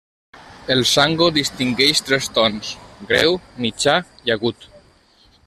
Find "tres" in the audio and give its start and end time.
2.07-2.31